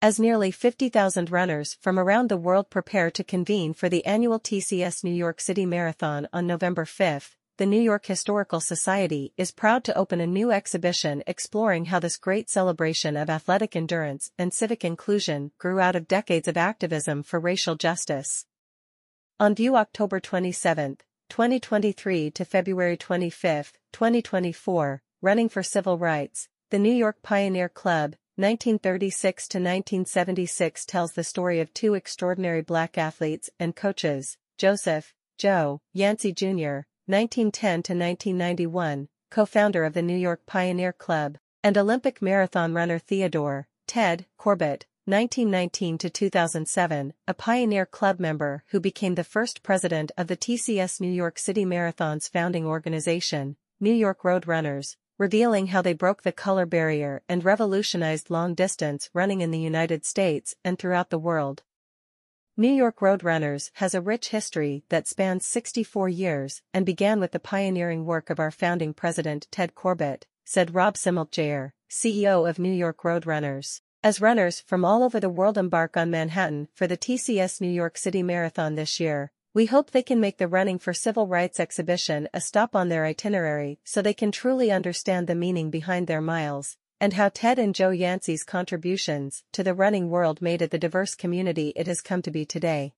As 0.00 0.20
nearly 0.20 0.52
50,000 0.52 1.28
runners 1.28 1.74
from 1.80 1.98
around 1.98 2.28
the 2.28 2.36
world 2.36 2.70
prepare 2.70 3.10
to 3.10 3.24
convene 3.24 3.74
for 3.74 3.88
the 3.88 4.06
annual 4.06 4.38
TCS 4.38 5.02
New 5.02 5.12
York 5.12 5.40
City 5.40 5.66
Marathon 5.66 6.28
on 6.32 6.46
November 6.46 6.84
5, 6.84 7.36
the 7.56 7.66
New 7.66 7.80
York 7.80 8.06
Historical 8.06 8.60
Society 8.60 9.32
is 9.36 9.50
proud 9.50 9.82
to 9.82 9.98
open 9.98 10.20
a 10.20 10.26
new 10.28 10.52
exhibition 10.52 11.24
exploring 11.26 11.86
how 11.86 11.98
this 11.98 12.16
great 12.16 12.48
celebration 12.48 13.16
of 13.16 13.28
athletic 13.28 13.74
endurance 13.74 14.30
and 14.38 14.54
civic 14.54 14.84
inclusion 14.84 15.50
grew 15.58 15.80
out 15.80 15.96
of 15.96 16.06
decades 16.06 16.46
of 16.46 16.56
activism 16.56 17.24
for 17.24 17.40
racial 17.40 17.74
justice. 17.74 18.46
On 19.40 19.52
view 19.52 19.74
October 19.74 20.20
27, 20.20 20.98
2023 21.28 22.30
to 22.30 22.44
February 22.44 22.96
25, 22.96 23.72
2024, 23.90 25.02
Running 25.20 25.48
for 25.48 25.64
Civil 25.64 25.98
Rights, 25.98 26.48
the 26.70 26.78
New 26.78 26.94
York 26.94 27.20
Pioneer 27.20 27.68
Club, 27.68 28.14
1936 28.38 29.48
to 29.48 29.58
1976 29.58 30.86
tells 30.86 31.10
the 31.10 31.24
story 31.24 31.58
of 31.58 31.74
two 31.74 31.94
extraordinary 31.94 32.62
black 32.62 32.96
athletes 32.96 33.50
and 33.58 33.74
coaches, 33.74 34.36
Joseph, 34.56 35.12
Joe, 35.38 35.80
Yancey 35.92 36.32
Jr., 36.32 36.86
1910 37.06 37.82
to 37.82 37.94
1991, 37.94 39.08
co-founder 39.28 39.82
of 39.82 39.94
the 39.94 40.02
New 40.02 40.16
York 40.16 40.46
Pioneer 40.46 40.92
Club, 40.92 41.36
and 41.64 41.76
Olympic 41.76 42.22
marathon 42.22 42.72
runner 42.72 43.00
Theodore, 43.00 43.66
Ted, 43.88 44.26
Corbett, 44.36 44.86
1919 45.06 45.98
to 45.98 46.08
2007, 46.08 47.14
a 47.26 47.34
Pioneer 47.34 47.86
Club 47.86 48.20
member 48.20 48.62
who 48.68 48.78
became 48.78 49.16
the 49.16 49.24
first 49.24 49.64
president 49.64 50.12
of 50.16 50.28
the 50.28 50.36
TCS 50.36 51.00
New 51.00 51.10
York 51.10 51.40
City 51.40 51.64
Marathon's 51.64 52.28
founding 52.28 52.64
organization, 52.64 53.56
New 53.80 53.92
York 53.92 54.22
Road 54.22 54.46
Runners, 54.46 54.96
revealing 55.18 55.66
how 55.66 55.82
they 55.82 55.92
broke 55.92 56.22
the 56.22 56.32
color 56.32 56.64
barrier 56.64 57.22
and 57.28 57.44
revolutionized 57.44 58.30
long-distance 58.30 59.10
running 59.12 59.40
in 59.40 59.50
the 59.50 59.58
United 59.58 60.06
States 60.06 60.54
and 60.64 60.78
throughout 60.78 61.10
the 61.10 61.18
world. 61.18 61.64
New 62.56 62.72
York 62.72 63.00
Roadrunners 63.00 63.70
has 63.74 63.94
a 63.94 64.00
rich 64.00 64.30
history 64.30 64.84
that 64.88 65.06
spans 65.06 65.46
64 65.46 66.08
years 66.08 66.62
and 66.72 66.86
began 66.86 67.20
with 67.20 67.32
the 67.32 67.38
pioneering 67.38 68.04
work 68.04 68.30
of 68.30 68.40
our 68.40 68.50
founding 68.50 68.94
president 68.94 69.46
Ted 69.50 69.74
Corbett, 69.74 70.26
said 70.44 70.74
Rob 70.74 70.94
Simmelkjaer, 70.94 71.72
CEO 71.90 72.48
of 72.48 72.58
New 72.58 72.72
York 72.72 73.02
Roadrunners. 73.02 73.80
As 74.02 74.20
runners 74.20 74.60
from 74.60 74.84
all 74.84 75.02
over 75.02 75.18
the 75.18 75.28
world 75.28 75.58
embark 75.58 75.96
on 75.96 76.10
Manhattan 76.10 76.68
for 76.72 76.86
the 76.86 76.96
TCS 76.96 77.60
New 77.60 77.70
York 77.70 77.98
City 77.98 78.22
Marathon 78.22 78.76
this 78.76 79.00
year, 79.00 79.32
we 79.58 79.66
hope 79.66 79.90
they 79.90 80.04
can 80.04 80.20
make 80.20 80.38
the 80.38 80.46
Running 80.46 80.78
for 80.78 80.94
Civil 80.94 81.26
Rights 81.26 81.58
exhibition 81.58 82.28
a 82.32 82.40
stop 82.40 82.76
on 82.76 82.88
their 82.88 83.04
itinerary 83.04 83.80
so 83.82 84.00
they 84.00 84.14
can 84.14 84.30
truly 84.30 84.70
understand 84.70 85.26
the 85.26 85.34
meaning 85.34 85.68
behind 85.68 86.06
their 86.06 86.20
miles, 86.20 86.76
and 87.00 87.14
how 87.14 87.28
Ted 87.28 87.58
and 87.58 87.74
Joe 87.74 87.90
Yancey's 87.90 88.44
contributions 88.44 89.42
to 89.50 89.64
the 89.64 89.74
running 89.74 90.10
world 90.10 90.40
made 90.40 90.62
it 90.62 90.70
the 90.70 90.78
diverse 90.78 91.16
community 91.16 91.72
it 91.74 91.88
has 91.88 92.00
come 92.00 92.22
to 92.22 92.30
be 92.30 92.44
today. 92.44 92.94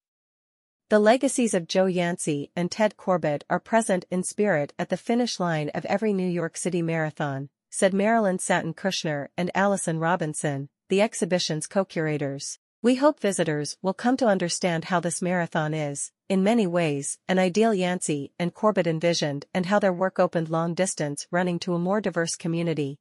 The 0.90 0.98
legacies 0.98 1.54
of 1.54 1.66
Joe 1.66 1.86
Yancey 1.86 2.50
and 2.54 2.70
Ted 2.70 2.98
Corbett 2.98 3.42
are 3.48 3.58
present 3.58 4.04
in 4.10 4.22
spirit 4.22 4.74
at 4.78 4.90
the 4.90 4.98
finish 4.98 5.40
line 5.40 5.70
of 5.70 5.86
every 5.86 6.12
New 6.12 6.28
York 6.28 6.58
City 6.58 6.82
marathon, 6.82 7.48
said 7.70 7.94
Marilyn 7.94 8.38
Satin 8.38 8.74
Kushner 8.74 9.28
and 9.34 9.50
Allison 9.54 9.98
Robinson, 9.98 10.68
the 10.90 11.00
exhibition's 11.00 11.66
co-curators. 11.66 12.58
We 12.82 12.94
hope 12.94 13.20
visitors 13.20 13.76
will 13.82 13.92
come 13.92 14.16
to 14.16 14.26
understand 14.26 14.86
how 14.86 15.00
this 15.00 15.20
marathon 15.20 15.74
is, 15.74 16.12
in 16.30 16.42
many 16.42 16.66
ways, 16.66 17.18
an 17.28 17.38
ideal 17.38 17.74
Yancey 17.74 18.32
and 18.38 18.54
Corbett 18.54 18.86
envisioned 18.86 19.44
and 19.52 19.66
how 19.66 19.78
their 19.78 19.92
work 19.92 20.18
opened 20.18 20.48
long-distance 20.48 21.26
running 21.30 21.58
to 21.58 21.74
a 21.74 21.78
more 21.78 22.00
diverse 22.00 22.36
community. 22.36 22.98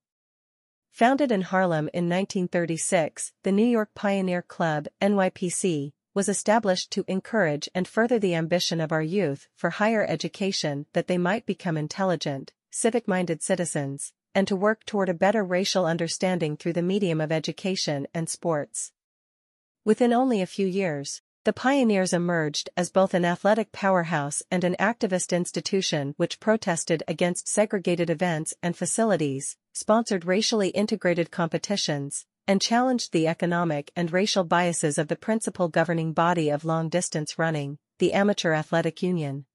Founded 0.92 1.32
in 1.32 1.44
Harlem 1.44 1.88
in 1.94 2.10
1936, 2.10 3.32
the 3.44 3.54
New 3.54 3.66
York 3.66 3.92
Pioneer 3.96 4.42
Club, 4.42 4.88
NYPC, 5.02 5.94
was 6.14 6.28
established 6.28 6.92
to 6.92 7.06
encourage 7.08 7.70
and 7.74 7.88
further 7.88 8.20
the 8.20 8.36
ambition 8.36 8.82
of 8.82 8.92
our 8.92 9.02
youth 9.02 9.48
for 9.56 9.70
higher 9.70 10.06
education 10.06 10.88
that 10.92 11.08
they 11.08 11.18
might 11.18 11.46
become 11.46 11.78
intelligent, 11.78 12.52
civic-minded 12.70 13.42
citizens, 13.42 14.12
and 14.36 14.46
to 14.46 14.58
work 14.58 14.86
toward 14.86 15.08
a 15.08 15.14
better 15.14 15.42
racial 15.42 15.86
understanding 15.86 16.58
through 16.58 16.74
the 16.74 16.82
medium 16.82 17.22
of 17.22 17.32
education 17.32 18.08
and 18.14 18.28
sports. 18.28 18.92
Within 19.86 20.12
only 20.12 20.42
a 20.42 20.46
few 20.46 20.68
years, 20.68 21.22
the 21.46 21.54
Pioneers 21.54 22.12
emerged 22.12 22.70
as 22.76 22.92
both 22.92 23.14
an 23.14 23.24
athletic 23.24 23.72
powerhouse 23.72 24.44
and 24.52 24.64
an 24.66 24.76
activist 24.78 25.36
institution 25.36 26.14
which 26.18 26.42
protested 26.42 27.02
against 27.08 27.48
segregated 27.48 28.10
events 28.10 28.54
and 28.62 28.76
facilities, 28.76 29.56
sponsored 29.74 30.26
racially 30.26 30.70
integrated 30.70 31.32
competitions, 31.32 32.26
and 32.46 32.62
challenged 32.62 33.14
the 33.14 33.26
economic 33.26 33.90
and 33.96 34.12
racial 34.12 34.44
biases 34.44 34.98
of 34.98 35.08
the 35.08 35.16
principal 35.16 35.70
governing 35.70 36.12
body 36.12 36.50
of 36.50 36.66
long-distance 36.66 37.40
running, 37.40 37.78
the 38.00 38.12
Amateur 38.12 38.54
Athletic 38.54 39.02
Union. 39.02 39.46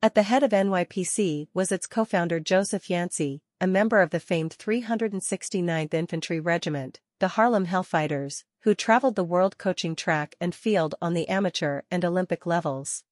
At 0.00 0.14
the 0.14 0.22
head 0.22 0.42
of 0.42 0.52
NYPC 0.52 1.48
was 1.52 1.70
its 1.70 1.86
co-founder 1.86 2.40
Joseph 2.40 2.88
Yancey, 2.88 3.42
a 3.60 3.66
member 3.66 4.00
of 4.00 4.10
the 4.10 4.20
famed 4.20 4.56
369th 4.58 5.92
Infantry 5.92 6.40
Regiment, 6.40 7.00
the 7.20 7.28
Harlem 7.28 7.66
Hellfighters, 7.66 8.44
who 8.64 8.74
traveled 8.74 9.14
the 9.14 9.22
world 9.22 9.58
coaching 9.58 9.94
track 9.94 10.34
and 10.40 10.54
field 10.54 10.94
on 11.02 11.12
the 11.12 11.28
amateur 11.28 11.82
and 11.90 12.02
Olympic 12.02 12.46
levels. 12.46 13.04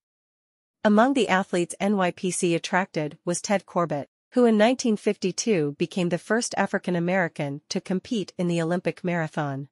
Among 0.82 1.12
the 1.12 1.28
athletes 1.28 1.74
NYPC 1.78 2.56
attracted 2.56 3.18
was 3.26 3.42
Ted 3.42 3.66
Corbett, 3.66 4.08
who 4.30 4.41
in 4.41 4.56
1952 4.56 5.76
became 5.78 6.08
the 6.08 6.16
first 6.16 6.54
African 6.56 6.96
American 6.96 7.60
to 7.68 7.82
compete 7.82 8.32
in 8.38 8.48
the 8.48 8.62
Olympic 8.62 9.04
marathon. 9.04 9.68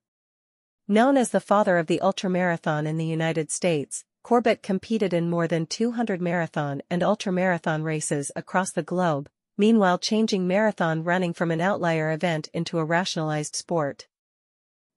Known 0.86 1.16
as 1.16 1.30
the 1.30 1.40
father 1.40 1.78
of 1.78 1.86
the 1.86 2.00
ultramarathon 2.02 2.86
in 2.86 2.98
the 2.98 3.06
United 3.06 3.50
States, 3.50 4.04
Corbett 4.22 4.62
competed 4.62 5.14
in 5.14 5.30
more 5.30 5.48
than 5.48 5.64
200 5.64 6.20
marathon 6.20 6.82
and 6.90 7.00
ultramarathon 7.00 7.84
races 7.84 8.30
across 8.36 8.70
the 8.70 8.82
globe, 8.82 9.30
meanwhile 9.56 9.98
changing 9.98 10.46
marathon 10.46 11.04
running 11.04 11.32
from 11.32 11.50
an 11.50 11.62
outlier 11.62 12.12
event 12.12 12.50
into 12.52 12.78
a 12.78 12.84
rationalized 12.84 13.56
sport. 13.56 14.08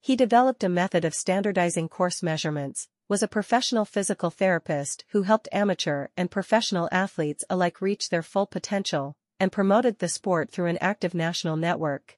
He 0.05 0.17
developed 0.17 0.65
a 0.65 0.69
method 0.69 1.05
of 1.05 1.13
standardizing 1.13 1.87
course 1.87 2.21
measurements, 2.21 2.89
was 3.07 3.23
a 3.23 3.27
professional 3.29 3.85
physical 3.85 4.29
therapist 4.29 5.05
who 5.11 5.21
helped 5.21 5.47
amateur 5.53 6.07
and 6.17 6.29
professional 6.29 6.89
athletes 6.91 7.45
alike 7.49 7.79
reach 7.79 8.09
their 8.09 8.21
full 8.21 8.45
potential, 8.45 9.15
and 9.39 9.49
promoted 9.49 9.99
the 9.99 10.09
sport 10.09 10.51
through 10.51 10.65
an 10.65 10.77
active 10.81 11.13
national 11.13 11.55
network. 11.55 12.17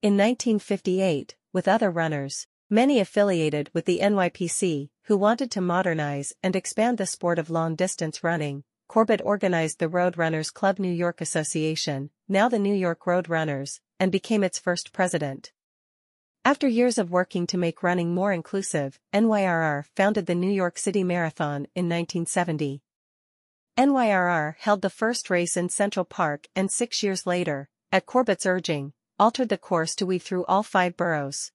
In 0.00 0.14
1958, 0.14 1.36
with 1.52 1.68
other 1.68 1.90
runners, 1.90 2.46
many 2.70 2.98
affiliated 2.98 3.68
with 3.74 3.84
the 3.84 3.98
NYPC, 3.98 4.88
who 5.02 5.18
wanted 5.18 5.50
to 5.50 5.60
modernize 5.60 6.32
and 6.42 6.56
expand 6.56 6.96
the 6.96 7.04
sport 7.04 7.38
of 7.38 7.50
long-distance 7.50 8.24
running, 8.24 8.64
Corbett 8.88 9.20
organized 9.22 9.80
the 9.80 9.90
Road 9.90 10.16
Runners 10.16 10.50
Club 10.50 10.78
New 10.78 10.90
York 10.92 11.20
Association, 11.20 12.08
now 12.26 12.48
the 12.48 12.58
New 12.58 12.74
York 12.74 13.06
Road 13.06 13.28
Runners, 13.28 13.82
and 14.00 14.10
became 14.10 14.42
its 14.42 14.58
first 14.58 14.94
president. 14.94 15.52
After 16.46 16.68
years 16.68 16.96
of 16.96 17.10
working 17.10 17.48
to 17.48 17.58
make 17.58 17.82
running 17.82 18.14
more 18.14 18.32
inclusive, 18.32 19.00
NYRR 19.12 19.84
founded 19.96 20.26
the 20.26 20.36
New 20.36 20.52
York 20.52 20.78
City 20.78 21.02
Marathon 21.02 21.66
in 21.74 21.88
1970. 21.88 22.82
NYRR 23.76 24.54
held 24.56 24.80
the 24.80 24.88
first 24.88 25.28
race 25.28 25.56
in 25.56 25.68
Central 25.68 26.04
Park 26.04 26.46
and 26.54 26.70
six 26.70 27.02
years 27.02 27.26
later, 27.26 27.68
at 27.90 28.06
Corbett's 28.06 28.46
urging, 28.46 28.92
altered 29.18 29.48
the 29.48 29.58
course 29.58 29.96
to 29.96 30.06
weave 30.06 30.22
through 30.22 30.44
all 30.44 30.62
five 30.62 30.96
boroughs. 30.96 31.50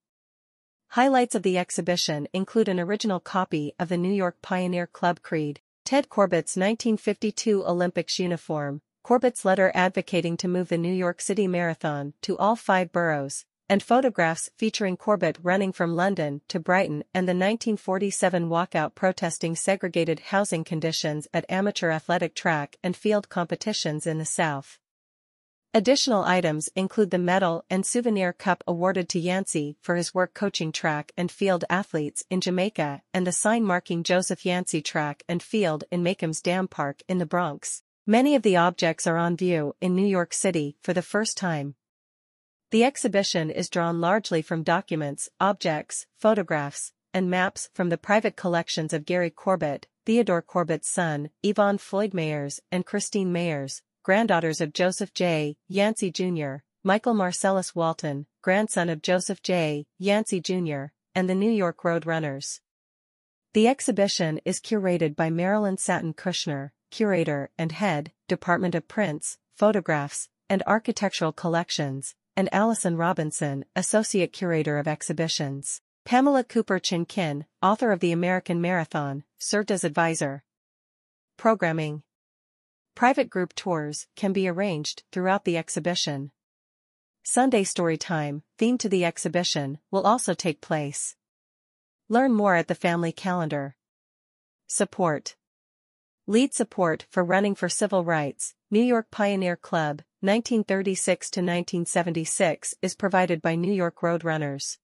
Highlights 0.89 1.35
of 1.35 1.43
the 1.43 1.57
exhibition 1.57 2.27
include 2.33 2.67
an 2.67 2.77
original 2.77 3.21
copy 3.21 3.73
of 3.79 3.87
the 3.87 3.95
New 3.95 4.11
York 4.11 4.41
Pioneer 4.41 4.87
Club 4.87 5.21
Creed, 5.21 5.61
Ted 5.85 6.09
Corbett's 6.09 6.57
1952 6.57 7.65
Olympics 7.65 8.19
uniform, 8.19 8.81
Corbett's 9.05 9.45
letter 9.45 9.71
advocating 9.73 10.35
to 10.35 10.49
move 10.49 10.67
the 10.67 10.77
New 10.77 10.93
York 10.93 11.21
City 11.21 11.47
Marathon 11.47 12.13
to 12.23 12.37
all 12.37 12.57
five 12.57 12.91
boroughs, 12.91 13.45
and 13.71 13.81
photographs 13.81 14.49
featuring 14.57 14.97
Corbett 14.97 15.37
running 15.41 15.71
from 15.71 15.95
London 15.95 16.41
to 16.49 16.59
Brighton 16.59 17.05
and 17.13 17.25
the 17.25 17.31
1947 17.31 18.49
walkout 18.49 18.95
protesting 18.95 19.55
segregated 19.55 20.19
housing 20.19 20.65
conditions 20.65 21.25
at 21.33 21.45
amateur 21.47 21.89
athletic 21.89 22.35
track 22.35 22.75
and 22.83 22.97
field 22.97 23.29
competitions 23.29 24.05
in 24.05 24.17
the 24.17 24.25
South. 24.25 24.77
Additional 25.73 26.25
items 26.25 26.67
include 26.75 27.11
the 27.11 27.17
medal 27.17 27.63
and 27.69 27.85
souvenir 27.85 28.33
cup 28.33 28.61
awarded 28.67 29.07
to 29.07 29.21
Yancey 29.21 29.77
for 29.81 29.95
his 29.95 30.13
work 30.13 30.33
coaching 30.33 30.73
track 30.73 31.13
and 31.15 31.31
field 31.31 31.63
athletes 31.69 32.25
in 32.29 32.41
Jamaica 32.41 33.01
and 33.13 33.25
the 33.25 33.31
sign 33.31 33.63
marking 33.63 34.03
Joseph 34.03 34.45
Yancey 34.45 34.81
track 34.81 35.23
and 35.29 35.41
field 35.41 35.85
in 35.89 36.03
Macombs 36.03 36.43
Dam 36.43 36.67
Park 36.67 37.03
in 37.07 37.19
the 37.19 37.25
Bronx. 37.25 37.83
Many 38.05 38.35
of 38.35 38.41
the 38.41 38.57
objects 38.57 39.07
are 39.07 39.15
on 39.15 39.37
view 39.37 39.77
in 39.79 39.95
New 39.95 40.05
York 40.05 40.33
City 40.33 40.75
for 40.81 40.91
the 40.91 41.01
first 41.01 41.37
time. 41.37 41.75
The 42.71 42.85
exhibition 42.85 43.51
is 43.51 43.69
drawn 43.69 43.99
largely 43.99 44.41
from 44.41 44.63
documents, 44.63 45.27
objects, 45.41 46.07
photographs, 46.17 46.93
and 47.13 47.29
maps 47.29 47.69
from 47.73 47.89
the 47.89 47.97
private 47.97 48.37
collections 48.37 48.93
of 48.93 49.03
Gary 49.03 49.29
Corbett, 49.29 49.87
Theodore 50.05 50.41
Corbett's 50.41 50.89
son, 50.89 51.31
Yvonne 51.43 51.79
Floyd 51.79 52.13
Mayers 52.13 52.61
and 52.71 52.85
Christine 52.85 53.33
Mayers, 53.33 53.81
granddaughters 54.03 54.61
of 54.61 54.71
Joseph 54.71 55.13
J. 55.13 55.57
Yancey 55.67 56.11
Jr., 56.11 56.63
Michael 56.81 57.13
Marcellus 57.13 57.75
Walton, 57.75 58.25
grandson 58.41 58.87
of 58.87 59.01
Joseph 59.01 59.43
J. 59.43 59.85
Yancey 59.97 60.39
Jr., 60.39 60.85
and 61.13 61.29
the 61.29 61.35
New 61.35 61.51
York 61.51 61.83
Road 61.83 62.05
Runners. 62.05 62.61
The 63.51 63.67
exhibition 63.67 64.39
is 64.45 64.61
curated 64.61 65.17
by 65.17 65.29
Marilyn 65.29 65.77
Satin 65.77 66.13
Kushner, 66.13 66.71
curator 66.89 67.49
and 67.57 67.73
head, 67.73 68.13
Department 68.29 68.75
of 68.75 68.87
Prints, 68.87 69.37
Photographs, 69.57 70.29
and 70.49 70.63
Architectural 70.65 71.33
Collections, 71.33 72.15
and 72.35 72.49
Allison 72.53 72.97
Robinson, 72.97 73.65
associate 73.75 74.33
curator 74.33 74.77
of 74.77 74.87
exhibitions. 74.87 75.81
Pamela 76.03 76.43
Cooper 76.43 76.79
Chin 76.79 77.05
Kin, 77.05 77.45
author 77.61 77.91
of 77.91 77.99
The 77.99 78.11
American 78.11 78.59
Marathon, 78.59 79.23
served 79.37 79.71
as 79.71 79.83
advisor. 79.83 80.43
Programming 81.37 82.03
Private 82.95 83.29
group 83.29 83.53
tours 83.53 84.07
can 84.15 84.33
be 84.33 84.47
arranged 84.47 85.03
throughout 85.11 85.45
the 85.45 85.57
exhibition. 85.57 86.31
Sunday 87.23 87.63
story 87.63 87.97
time, 87.97 88.43
themed 88.57 88.79
to 88.79 88.89
the 88.89 89.05
exhibition, 89.05 89.77
will 89.91 90.07
also 90.07 90.33
take 90.33 90.59
place. 90.59 91.15
Learn 92.09 92.33
more 92.33 92.55
at 92.55 92.67
the 92.67 92.75
family 92.75 93.11
calendar. 93.11 93.75
Support 94.67 95.35
Lead 96.27 96.53
support 96.53 97.05
for 97.09 97.23
Running 97.23 97.55
for 97.55 97.69
Civil 97.69 98.03
Rights, 98.03 98.55
New 98.69 98.81
York 98.81 99.11
Pioneer 99.11 99.55
Club, 99.55 100.01
1936 100.23 101.31
to 101.31 101.39
1976 101.39 102.75
is 102.83 102.93
provided 102.93 103.41
by 103.41 103.55
New 103.55 103.73
York 103.73 104.01
Roadrunners. 104.01 104.77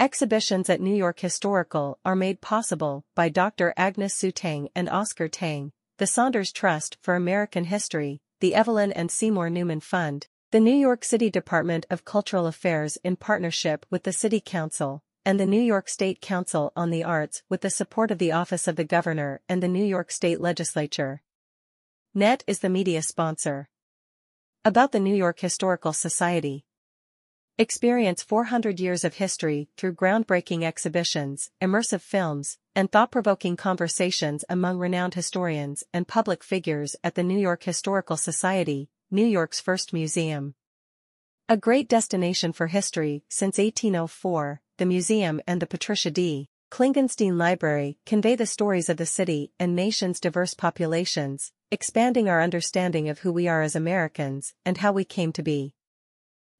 Exhibitions 0.00 0.68
at 0.68 0.80
New 0.80 0.96
York 0.96 1.20
Historical 1.20 2.00
are 2.04 2.16
made 2.16 2.40
possible 2.40 3.04
by 3.14 3.28
Dr. 3.28 3.72
Agnes 3.76 4.12
Hsu-Tang 4.12 4.68
and 4.74 4.88
Oscar 4.88 5.28
Tang, 5.28 5.70
the 5.98 6.06
Saunders 6.08 6.50
Trust 6.50 6.98
for 7.00 7.14
American 7.14 7.62
History, 7.62 8.22
the 8.40 8.56
Evelyn 8.56 8.90
and 8.90 9.08
Seymour 9.08 9.50
Neuman 9.50 9.80
Fund, 9.80 10.26
the 10.50 10.58
New 10.58 10.74
York 10.74 11.04
City 11.04 11.30
Department 11.30 11.86
of 11.88 12.04
Cultural 12.04 12.48
Affairs 12.48 12.98
in 13.04 13.14
partnership 13.14 13.86
with 13.88 14.02
the 14.02 14.12
City 14.12 14.40
Council, 14.44 15.04
and 15.24 15.38
the 15.38 15.46
New 15.46 15.62
York 15.62 15.88
State 15.88 16.20
Council 16.20 16.72
on 16.74 16.90
the 16.90 17.04
Arts 17.04 17.44
with 17.48 17.60
the 17.60 17.70
support 17.70 18.10
of 18.10 18.18
the 18.18 18.32
Office 18.32 18.66
of 18.66 18.74
the 18.74 18.82
Governor 18.82 19.42
and 19.48 19.62
the 19.62 19.68
New 19.68 19.84
York 19.84 20.10
State 20.10 20.40
Legislature. 20.40 21.22
NET 22.12 22.42
is 22.48 22.58
the 22.58 22.68
media 22.68 23.00
sponsor. 23.00 23.68
About 24.62 24.92
the 24.92 25.00
New 25.00 25.14
York 25.14 25.40
Historical 25.40 25.94
Society 25.94 26.66
Experience 27.56 28.22
400 28.22 28.78
years 28.78 29.04
of 29.04 29.14
history 29.14 29.70
through 29.78 29.94
groundbreaking 29.94 30.64
exhibitions, 30.64 31.50
immersive 31.62 32.02
films, 32.02 32.58
and 32.76 32.92
thought-provoking 32.92 33.56
conversations 33.56 34.44
among 34.50 34.76
renowned 34.76 35.14
historians 35.14 35.82
and 35.94 36.06
public 36.06 36.44
figures 36.44 36.94
at 37.02 37.14
the 37.14 37.22
New 37.22 37.38
York 37.38 37.62
Historical 37.62 38.18
Society, 38.18 38.90
New 39.10 39.24
York's 39.24 39.60
first 39.60 39.94
museum. 39.94 40.54
A 41.48 41.56
great 41.56 41.88
destination 41.88 42.52
for 42.52 42.66
history 42.66 43.24
since 43.30 43.56
1804, 43.56 44.60
the 44.76 44.84
museum 44.84 45.40
and 45.46 45.62
the 45.62 45.66
Patricia 45.66 46.10
D. 46.10 46.50
Klingenstein 46.70 47.38
Library 47.38 47.96
convey 48.04 48.34
the 48.34 48.44
stories 48.44 48.90
of 48.90 48.98
the 48.98 49.06
city 49.06 49.52
and 49.58 49.74
nation's 49.74 50.20
diverse 50.20 50.52
populations, 50.52 51.50
expanding 51.72 52.28
our 52.28 52.42
understanding 52.42 53.08
of 53.08 53.20
who 53.20 53.30
we 53.30 53.46
are 53.46 53.62
as 53.62 53.76
Americans 53.76 54.54
and 54.64 54.78
how 54.78 54.90
we 54.90 55.04
came 55.04 55.32
to 55.32 55.42
be. 55.42 55.72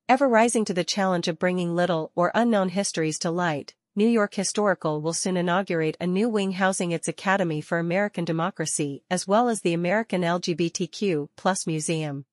Ever 0.09 0.29
rising 0.29 0.65
to 0.67 0.75
the 0.75 0.85
challenge 0.85 1.27
of 1.27 1.39
bringing 1.39 1.75
little 1.75 2.13
or 2.15 2.31
unknown 2.33 2.69
histories 2.69 3.19
to 3.21 3.31
light, 3.33 3.75
New 3.97 4.07
York 4.07 4.35
Historical 4.35 5.01
will 5.01 5.13
soon 5.13 5.37
inaugurate 5.37 5.97
a 6.01 6.07
new 6.07 6.29
wing 6.29 6.53
housing 6.53 6.93
its 6.93 7.09
Academy 7.09 7.61
for 7.61 7.81
American 7.81 8.25
Democracy 8.25 9.03
as 9.11 9.27
well 9.27 9.49
as 9.49 9.63
the 9.63 9.75
American 9.75 10.23
LGBTQ 10.23 11.29
Plus 11.37 11.67
Museum. 11.67 12.25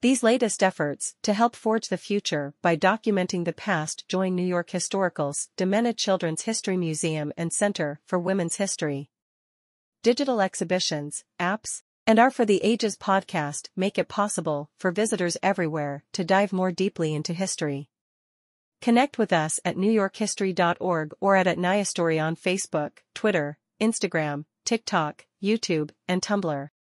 These 0.00 0.22
latest 0.22 0.62
efforts 0.62 1.14
to 1.22 1.34
help 1.34 1.54
forge 1.54 1.88
the 1.88 1.98
future 1.98 2.54
by 2.62 2.74
documenting 2.74 3.44
the 3.44 3.52
past 3.52 4.08
join 4.08 4.34
New 4.34 4.46
York 4.46 4.70
Historical's 4.70 5.50
DiMenna 5.58 5.94
Children's 5.94 6.42
History 6.42 6.78
Museum 6.78 7.34
and 7.36 7.52
Center 7.52 8.00
for 8.06 8.18
Women's 8.18 8.56
History. 8.56 9.10
Digital 10.02 10.40
exhibitions, 10.40 11.22
apps, 11.38 11.82
and 12.08 12.18
our 12.18 12.32
For 12.32 12.44
the 12.44 12.60
Ages 12.64 12.96
podcast 12.96 13.68
make 13.76 13.98
it 13.98 14.08
possible 14.08 14.68
for 14.76 14.90
visitors 14.90 15.36
everywhere 15.44 16.02
to 16.12 16.24
dive 16.24 16.52
more 16.52 16.72
deeply 16.72 17.14
into 17.14 17.32
history. 17.32 17.88
Connect 18.80 19.16
with 19.16 19.32
us 19.32 19.60
at 19.64 19.76
newyorkhistory.org 19.76 21.12
or 21.20 21.36
at 21.36 21.46
Atnaya 21.46 22.20
on 22.20 22.34
Facebook, 22.34 22.98
Twitter, 23.14 23.58
Instagram, 23.80 24.44
TikTok, 24.64 25.24
YouTube, 25.40 25.90
and 26.08 26.20
Tumblr. 26.20 26.70